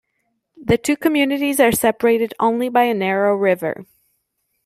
[0.57, 3.85] The two communities are separated only by a narrow river.